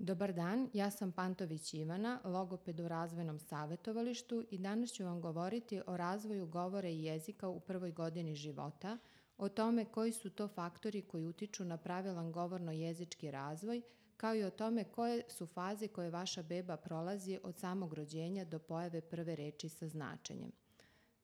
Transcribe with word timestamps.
Dobar 0.00 0.32
dan, 0.32 0.70
ja 0.72 0.90
sam 0.90 1.12
Pantović 1.12 1.74
Ivana, 1.74 2.20
logoped 2.24 2.80
u 2.80 2.88
razvojnom 2.88 3.38
savjetovalištu 3.38 4.44
i 4.50 4.58
danas 4.58 4.90
ću 4.90 5.04
vam 5.04 5.20
govoriti 5.20 5.80
o 5.86 5.96
razvoju 5.96 6.46
govora 6.46 6.88
i 6.88 7.02
jezika 7.02 7.48
u 7.48 7.60
prvoj 7.60 7.90
godini 7.92 8.34
života, 8.34 8.98
o 9.38 9.48
tome 9.48 9.84
koji 9.84 10.12
su 10.12 10.30
to 10.30 10.48
faktori 10.48 11.02
koji 11.02 11.26
utiču 11.26 11.64
na 11.64 11.76
pravilan 11.76 12.32
govorno-jezički 12.32 13.30
razvoj, 13.30 13.82
kao 14.16 14.34
i 14.34 14.44
o 14.44 14.50
tome 14.50 14.84
koje 14.84 15.22
su 15.28 15.46
faze 15.46 15.88
koje 15.88 16.10
vaša 16.10 16.42
beba 16.42 16.76
prolazi 16.76 17.38
od 17.42 17.58
samog 17.58 17.94
rođenja 17.94 18.44
do 18.44 18.58
pojave 18.58 19.00
prve 19.00 19.36
reči 19.36 19.68
sa 19.68 19.88
značenjem. 19.88 20.52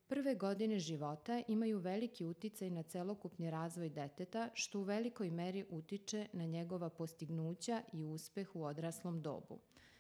Prve 0.07 0.35
godine 0.35 0.79
života 0.79 1.43
imaju 1.49 1.79
veliki 1.79 2.25
uticaj 2.25 2.71
na 2.71 2.83
celokupni 2.83 3.51
razvoj 3.51 3.89
deteta, 3.89 4.49
što 4.55 4.81
u 4.81 4.83
velikoj 4.83 5.31
meri 5.31 5.65
utiče 5.71 6.27
na 6.33 6.45
njegova 6.45 6.91
postignuća 6.91 7.83
i 7.93 8.05
uspeh 8.05 8.57
u 8.57 8.65
odraslom 8.65 9.23
dobu. 9.23 9.59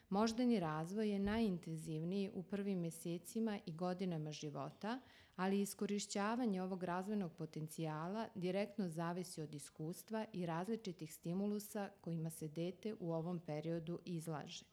Moždani 0.08 0.60
razvoj 0.60 1.10
je 1.10 1.18
najintenzivniji 1.18 2.30
u 2.34 2.42
prvim 2.42 2.80
mesecima 2.80 3.58
i 3.66 3.72
godinama 3.72 4.32
života, 4.32 5.00
ali 5.36 5.60
iskorišćavanje 5.60 6.62
ovog 6.62 6.82
razvojnog 6.82 7.32
potencijala 7.32 8.28
direktno 8.34 8.88
zavisi 8.88 9.42
od 9.42 9.54
iskustva 9.54 10.26
i 10.32 10.46
različitih 10.46 11.14
stimulusa 11.14 11.90
kojima 12.00 12.30
se 12.30 12.48
dete 12.48 12.94
u 13.00 13.12
ovom 13.12 13.40
periodu 13.40 13.98
izlaže. 14.04 14.64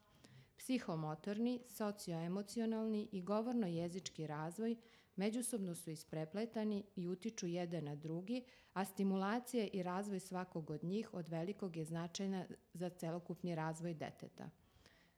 Psihomotorni, 0.57 1.61
socioemocionalni 1.69 3.07
i 3.11 3.21
govorno-jezički 3.21 4.27
razvoj 4.27 4.75
međusobno 5.21 5.75
su 5.75 5.91
isprepletani 5.91 6.83
i 6.95 7.07
utiču 7.07 7.47
jedan 7.47 7.83
na 7.83 7.95
drugi, 7.95 8.43
a 8.73 8.85
stimulacija 8.85 9.67
i 9.73 9.83
razvoj 9.83 10.19
svakog 10.19 10.69
od 10.69 10.83
njih 10.83 11.13
od 11.13 11.27
velikog 11.27 11.77
je 11.77 11.85
značajna 11.85 12.45
za 12.73 12.89
celokupni 12.89 13.55
razvoj 13.55 13.93
deteta. 13.93 14.49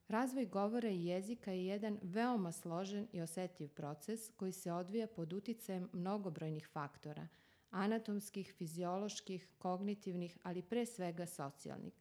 Razvoj 0.08 0.46
govora 0.46 0.90
i 0.90 1.06
jezika 1.06 1.52
je 1.52 1.66
jedan 1.66 2.00
veoma 2.02 2.52
složen 2.52 3.08
i 3.12 3.22
osetljiv 3.22 3.70
proces 3.70 4.30
koji 4.36 4.52
se 4.52 4.72
odvija 4.72 5.08
pod 5.08 5.34
uticajem 5.34 5.90
mnogobrojnih 5.94 6.68
faktora, 6.68 7.28
anatomskih, 7.70 8.54
fizioloških, 8.58 9.48
kognitivnih, 9.58 10.38
ali 10.44 10.62
pre 10.62 10.86
svega 10.86 11.26
socijalnih, 11.26 11.94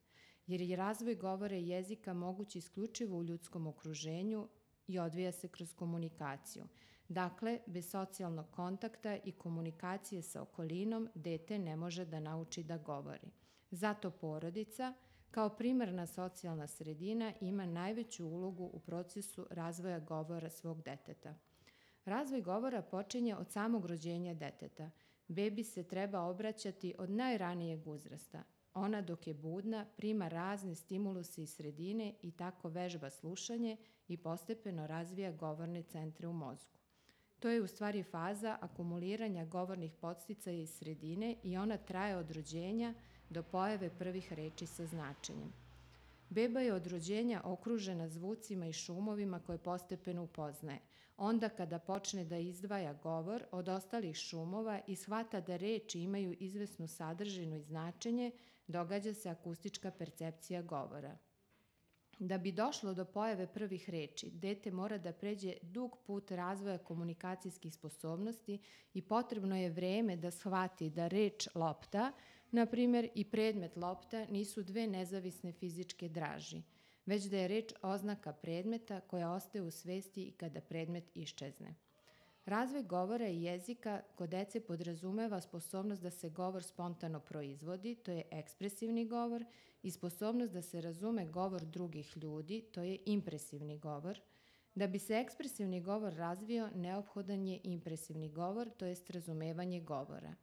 jer 0.46 0.60
je 0.60 0.76
razvoj 0.76 1.14
govora 1.14 1.56
i 1.56 1.68
jezika 1.68 2.14
moguć 2.14 2.56
isključivo 2.56 3.18
u 3.18 3.24
ljudskom 3.24 3.66
okruženju 3.66 4.48
i 4.86 4.98
odvija 4.98 5.32
se 5.32 5.48
kroz 5.48 5.74
komunikaciju. 5.74 6.64
Dakle, 7.12 7.58
bez 7.66 7.90
socijalnog 7.90 8.50
kontakta 8.50 9.16
i 9.24 9.32
komunikacije 9.32 10.22
sa 10.22 10.42
okolinom, 10.42 11.08
dete 11.14 11.58
ne 11.58 11.76
može 11.76 12.04
da 12.04 12.20
nauči 12.20 12.62
da 12.62 12.78
govori. 12.78 13.30
Zato 13.70 14.10
porodica, 14.10 14.94
kao 15.30 15.48
primarna 15.48 16.06
socijalna 16.06 16.66
sredina, 16.66 17.32
ima 17.40 17.66
najveću 17.66 18.26
ulogu 18.26 18.64
u 18.64 18.78
procesu 18.78 19.46
razvoja 19.50 19.98
govora 19.98 20.50
svog 20.50 20.82
deteta. 20.82 21.34
Razvoj 22.04 22.40
govora 22.40 22.82
počinje 22.82 23.36
od 23.36 23.50
samog 23.50 23.86
rođenja 23.86 24.34
deteta. 24.34 24.90
Bebi 25.28 25.64
se 25.64 25.82
treba 25.82 26.20
obraćati 26.20 26.94
od 26.98 27.10
najranijeg 27.10 27.88
uzrasta. 27.88 28.42
Ona 28.74 29.02
dok 29.02 29.26
je 29.26 29.34
budna 29.34 29.86
prima 29.96 30.28
razne 30.28 30.74
stimuluse 30.74 31.42
iz 31.42 31.54
sredine 31.54 32.14
i 32.22 32.30
tako 32.30 32.68
vežba 32.68 33.10
slušanje 33.10 33.76
i 34.08 34.16
postepeno 34.16 34.86
razvija 34.86 35.32
govorne 35.32 35.82
centre 35.82 36.28
u 36.28 36.32
mozgu. 36.32 36.81
To 37.42 37.48
je 37.48 37.62
u 37.62 37.66
stvari 37.66 38.02
faza 38.02 38.58
akumuliranja 38.60 39.44
govornih 39.44 39.92
podsticaja 40.00 40.56
iz 40.56 40.70
sredine 40.70 41.36
i 41.42 41.56
ona 41.56 41.76
traje 41.76 42.16
od 42.16 42.30
rođenja 42.30 42.94
do 43.30 43.42
pojave 43.42 43.90
prvih 43.98 44.32
reči 44.32 44.66
sa 44.66 44.86
značenjem. 44.86 45.52
Beba 46.30 46.60
je 46.60 46.74
od 46.74 46.86
rođenja 46.86 47.40
okružena 47.44 48.08
zvucima 48.08 48.66
i 48.66 48.72
šumovima 48.72 49.40
koje 49.40 49.58
postepeno 49.58 50.22
upoznaje. 50.22 50.78
Onda 51.16 51.48
kada 51.48 51.78
počne 51.78 52.24
da 52.24 52.38
izdvaja 52.38 52.92
govor 52.92 53.44
od 53.50 53.68
ostalih 53.68 54.16
šumova 54.16 54.80
i 54.86 54.96
shvata 54.96 55.40
da 55.40 55.56
reči 55.56 56.00
imaju 56.00 56.36
izvesnu 56.40 56.88
sadržinu 56.88 57.56
i 57.56 57.62
značenje, 57.62 58.30
događa 58.66 59.14
se 59.14 59.28
akustička 59.28 59.90
percepcija 59.90 60.62
govora. 60.62 61.16
Da 62.18 62.38
bi 62.38 62.52
došlo 62.52 62.94
do 62.94 63.04
pojave 63.04 63.46
prvih 63.46 63.90
reči, 63.90 64.30
dete 64.30 64.70
mora 64.70 64.98
da 64.98 65.12
pređe 65.12 65.54
dug 65.62 65.98
put 66.06 66.30
razvoja 66.30 66.78
komunikacijskih 66.78 67.74
sposobnosti 67.74 68.58
i 68.94 69.02
potrebno 69.02 69.56
je 69.56 69.70
vreme 69.70 70.16
da 70.16 70.30
shvati 70.30 70.90
da 70.90 71.06
reč 71.06 71.48
lopta, 71.54 72.12
na 72.50 72.66
primer 72.66 73.08
i 73.14 73.24
predmet 73.24 73.76
lopta, 73.76 74.26
nisu 74.30 74.62
dve 74.62 74.86
nezavisne 74.86 75.52
fizičke 75.52 76.08
draži, 76.08 76.62
već 77.06 77.24
da 77.24 77.36
je 77.36 77.48
reč 77.48 77.72
oznaka 77.82 78.32
predmeta 78.32 79.00
koja 79.00 79.30
ostaje 79.30 79.62
u 79.62 79.70
svesti 79.70 80.22
i 80.22 80.32
kada 80.32 80.60
predmet 80.60 81.04
iščezne. 81.14 81.74
Razvoj 82.46 82.82
govora 82.82 83.28
i 83.28 83.42
jezika 83.42 84.00
kod 84.14 84.28
dece 84.28 84.60
podrazumeva 84.60 85.40
sposobnost 85.40 86.02
da 86.02 86.10
se 86.10 86.28
govor 86.28 86.62
spontano 86.62 87.20
proizvodi, 87.20 87.94
to 87.94 88.12
je 88.12 88.22
ekspresivni 88.30 89.06
govor, 89.06 89.44
i 89.82 89.90
sposobnost 89.90 90.52
da 90.52 90.62
se 90.62 90.80
razume 90.80 91.26
govor 91.26 91.64
drugih 91.64 92.16
ljudi, 92.16 92.60
to 92.60 92.82
je 92.82 92.98
impresivni 93.06 93.78
govor. 93.78 94.20
Da 94.74 94.86
bi 94.86 94.98
se 94.98 95.14
ekspresivni 95.14 95.80
govor 95.80 96.14
razvio, 96.14 96.70
neophodan 96.74 97.46
je 97.46 97.60
impresivni 97.64 98.28
govor, 98.28 98.70
to 98.70 98.86
jest 98.86 99.10
razumevanje 99.10 99.80
govora. 99.80 100.34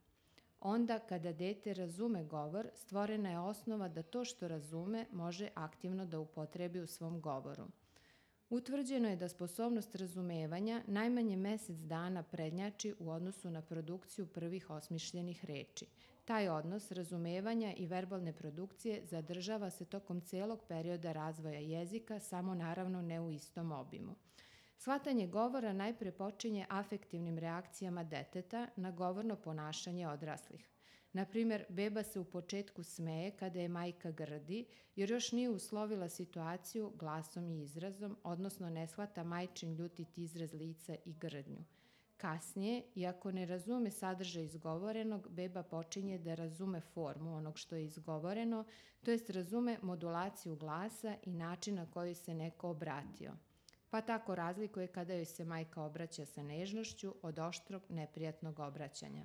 Onda, 0.60 0.98
kada 0.98 1.32
dete 1.32 1.74
razume 1.74 2.24
govor, 2.24 2.70
stvorena 2.74 3.30
je 3.30 3.38
osnova 3.38 3.88
da 3.88 4.02
to 4.02 4.24
što 4.24 4.48
razume 4.48 5.06
može 5.12 5.48
aktivno 5.54 6.06
da 6.06 6.20
upotrebi 6.20 6.80
u 6.80 6.86
svom 6.86 7.20
govoru– 7.20 7.66
Utvrđeno 8.50 9.08
je 9.08 9.16
da 9.16 9.28
sposobnost 9.28 9.94
razumevanja 9.94 10.82
najmanje 10.86 11.36
mesec 11.36 11.76
dana 11.76 12.22
prednjači 12.22 12.94
u 12.98 13.10
odnosu 13.10 13.50
na 13.50 13.62
produkciju 13.62 14.26
prvih 14.26 14.70
osmišljenih 14.70 15.44
reči. 15.44 15.86
Taj 16.24 16.48
odnos 16.48 16.90
razumevanja 16.90 17.74
i 17.76 17.86
verbalne 17.86 18.32
produkcije 18.32 19.04
zadržava 19.04 19.70
se 19.70 19.84
tokom 19.84 20.20
celog 20.20 20.64
perioda 20.68 21.12
razvoja 21.12 21.60
jezika, 21.60 22.20
samo 22.20 22.54
naravno 22.54 23.02
ne 23.02 23.20
u 23.20 23.30
istom 23.30 23.72
obimu. 23.72 24.14
Shvatanje 24.76 25.26
govora 25.26 25.72
najpre 25.72 26.12
počinje 26.12 26.66
afektivnim 26.68 27.38
reakcijama 27.38 28.04
deteta 28.04 28.68
na 28.76 28.90
govorno 28.90 29.36
ponašanje 29.36 30.08
odraslih– 30.08 30.68
Na 31.12 31.24
primer, 31.24 31.64
beba 31.68 32.02
se 32.02 32.20
u 32.20 32.24
početku 32.24 32.82
smeje 32.82 33.30
kada 33.30 33.60
je 33.60 33.68
majka 33.68 34.10
grdi, 34.10 34.64
jer 34.96 35.10
još 35.10 35.32
nije 35.32 35.50
uslovila 35.50 36.08
situaciju 36.08 36.92
glasom 36.96 37.50
i 37.50 37.62
izrazom, 37.62 38.16
odnosno 38.22 38.70
ne 38.70 38.86
shvata 38.86 39.24
majčin 39.24 39.74
ljutit 39.74 40.18
izraz 40.18 40.52
lica 40.52 40.96
i 41.04 41.12
grdnju. 41.12 41.64
Kasnije, 42.16 42.82
iako 42.94 43.32
ne 43.32 43.46
razume 43.46 43.90
sadržaj 43.90 44.44
izgovorenog, 44.44 45.28
beba 45.28 45.62
počinje 45.62 46.18
da 46.18 46.34
razume 46.34 46.80
formu 46.80 47.36
onog 47.36 47.58
što 47.58 47.76
je 47.76 47.84
izgovoreno, 47.84 48.64
to 49.02 49.10
jest 49.10 49.30
razume 49.30 49.78
modulaciju 49.82 50.56
glasa 50.56 51.16
i 51.22 51.32
način 51.32 51.74
na 51.74 51.90
koji 51.90 52.14
se 52.14 52.34
neko 52.34 52.70
obratio. 52.70 53.32
Pa 53.90 54.00
tako 54.00 54.34
razlikuje 54.34 54.86
kada 54.86 55.14
joj 55.14 55.24
se 55.24 55.44
majka 55.44 55.82
obraća 55.82 56.26
sa 56.26 56.42
nežnošću 56.42 57.14
od 57.22 57.38
oštrog, 57.38 57.82
neprijatnog 57.88 58.58
obraćanja. 58.58 59.24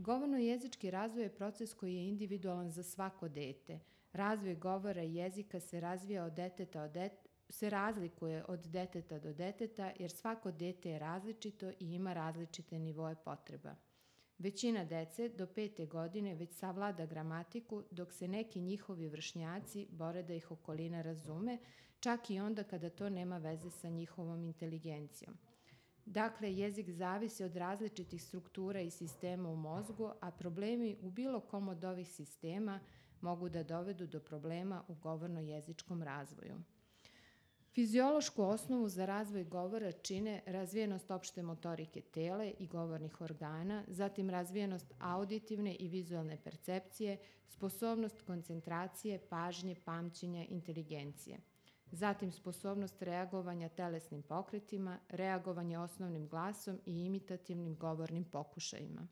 Govorno-jezički 0.00 0.90
razvoj 0.90 1.22
je 1.22 1.34
proces 1.34 1.74
koji 1.74 1.94
je 1.94 2.08
individualan 2.08 2.70
za 2.70 2.82
svako 2.82 3.28
dete. 3.28 3.78
Razvoj 4.12 4.54
govora 4.54 5.02
i 5.02 5.14
jezika 5.14 5.60
se 5.60 5.80
razvija 5.80 6.24
od 6.24 6.32
deteta 6.32 6.82
od 6.82 6.90
det, 6.90 7.12
se 7.48 7.70
razlikuje 7.70 8.44
od 8.48 8.60
deteta 8.60 9.18
do 9.18 9.32
deteta 9.32 9.92
jer 9.98 10.10
svako 10.10 10.50
dete 10.50 10.90
je 10.90 10.98
različito 10.98 11.70
i 11.70 11.74
ima 11.80 12.12
različite 12.12 12.78
nivoje 12.78 13.14
potreba. 13.24 13.74
Većina 14.38 14.84
dece 14.84 15.28
do 15.28 15.46
pete 15.46 15.86
godine 15.86 16.34
već 16.34 16.52
savlada 16.52 17.06
gramatiku, 17.06 17.82
dok 17.90 18.12
se 18.12 18.28
neki 18.28 18.60
njihovi 18.60 19.08
vršnjaci 19.08 19.86
bore 19.90 20.22
da 20.22 20.34
ih 20.34 20.50
okolina 20.50 21.02
razume, 21.02 21.58
čak 22.00 22.30
i 22.30 22.40
onda 22.40 22.64
kada 22.64 22.90
to 22.90 23.08
nema 23.08 23.38
veze 23.38 23.70
sa 23.70 23.88
njihovom 23.88 24.44
inteligencijom. 24.44 25.38
Dakle, 26.10 26.54
jezik 26.54 26.90
zavisi 26.90 27.44
od 27.44 27.56
različitih 27.56 28.22
struktura 28.22 28.80
i 28.80 28.90
sistema 28.90 29.48
u 29.48 29.56
mozgu, 29.56 30.12
a 30.20 30.30
problemi 30.30 30.96
u 31.02 31.10
bilo 31.10 31.40
kom 31.40 31.68
od 31.68 31.84
ovih 31.84 32.08
sistema 32.08 32.80
mogu 33.20 33.48
da 33.48 33.62
dovedu 33.62 34.06
do 34.06 34.20
problema 34.20 34.84
u 34.88 34.94
govorno-jezičkom 34.94 36.02
razvoju. 36.02 36.54
Fiziološku 37.74 38.42
osnovu 38.42 38.88
za 38.88 39.06
razvoj 39.06 39.44
govora 39.44 39.92
čine 39.92 40.42
razvijenost 40.46 41.10
opšte 41.10 41.42
motorike 41.42 42.00
tele 42.00 42.50
i 42.58 42.66
govornih 42.66 43.20
organa, 43.20 43.84
zatim 43.88 44.30
razvijenost 44.30 44.94
auditivne 44.98 45.74
i 45.74 45.88
vizualne 45.88 46.38
percepcije, 46.44 47.18
sposobnost 47.48 48.22
koncentracije, 48.22 49.18
pažnje, 49.28 49.76
pamćenja, 49.84 50.44
inteligencije– 50.48 51.38
zatim 51.92 52.32
sposobnost 52.32 53.02
reagovanja 53.02 53.68
telesnim 53.68 54.22
pokretima, 54.22 54.98
reagovanje 55.08 55.78
osnovnim 55.78 56.28
glasom 56.28 56.80
i 56.86 57.04
imitativnim 57.04 57.76
govornim 57.76 58.24
pokušajima. 58.24 59.08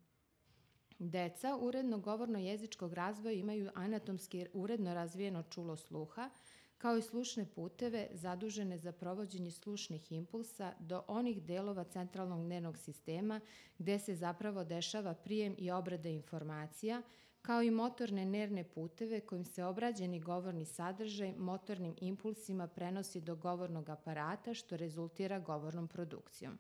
Deca 0.99 1.57
uredno 1.61 1.99
govorno-jezičkog 1.99 2.93
razvoja 2.93 3.33
imaju 3.33 3.71
anatomski 3.75 4.47
uredno 4.53 4.95
razvijeno 4.95 5.43
čulo 5.43 5.77
sluha, 5.77 6.31
kao 6.79 6.97
i 6.97 7.03
slušne 7.03 7.47
puteve 7.55 8.09
zadužene 8.13 8.79
za 8.79 8.93
provođenje 8.93 9.51
slušnih 9.51 10.13
impulsa 10.13 10.73
do 10.79 11.03
onih 11.07 11.43
delova 11.43 11.85
centralnog 11.85 12.47
nervnog 12.47 12.79
sistema 12.79 13.41
gde 13.79 13.99
se 13.99 14.15
zapravo 14.15 14.65
dešava 14.65 15.15
prijem 15.15 15.55
i 15.59 15.71
obrada 15.71 16.09
informacija, 16.09 17.03
kao 17.49 17.63
i 17.63 17.71
motorne 17.71 18.25
nervne 18.25 18.65
puteve 18.65 19.21
kojim 19.21 19.45
se 19.45 19.65
obrađeni 19.65 20.21
govorni 20.21 20.65
sadržaj 20.65 21.33
motornim 21.39 21.95
impulsima 22.01 22.67
prenosi 22.67 23.21
do 23.21 23.37
govornog 23.37 23.89
aparata 23.89 24.55
što 24.55 24.77
rezultira 24.77 25.39
govornom 25.39 25.89
produkcijom. 25.89 26.59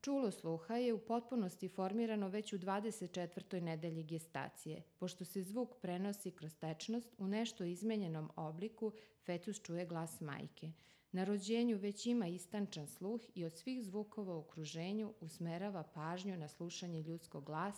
Čulo 0.00 0.30
sluha 0.30 0.76
je 0.76 0.94
u 0.94 0.98
potpunosti 0.98 1.68
formirano 1.68 2.28
već 2.28 2.52
u 2.52 2.58
24. 2.58 3.60
nedelji 3.60 4.02
gestacije. 4.02 4.82
Pošto 4.98 5.24
se 5.24 5.42
zvuk 5.42 5.76
prenosi 5.80 6.30
kroz 6.30 6.54
tečnost, 6.54 7.14
u 7.18 7.28
nešto 7.28 7.64
izmenjenom 7.64 8.30
obliku 8.36 8.92
fetus 9.24 9.62
čuje 9.62 9.86
glas 9.86 10.20
majke. 10.20 10.72
Na 11.12 11.24
rođenju 11.24 11.78
već 11.78 12.06
ima 12.06 12.26
istančan 12.26 12.86
sluh 12.86 13.20
i 13.34 13.44
od 13.44 13.56
svih 13.56 13.84
zvukova 13.84 14.34
u 14.34 14.38
okruženju 14.38 15.14
usmerava 15.20 15.82
pažnju 15.82 16.36
na 16.36 16.48
slušanje 16.48 17.02
ljudskog 17.02 17.44
glasa 17.44 17.74